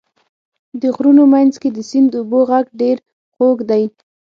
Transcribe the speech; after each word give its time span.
د 0.81 0.83
غرونو 0.95 1.23
منځ 1.33 1.53
کې 1.61 1.69
د 1.73 1.79
سیند 1.89 2.11
اوبو 2.19 2.39
غږ 2.49 2.65
ډېر 2.81 2.97
خوږ 3.33 3.57
دی. 3.69 3.83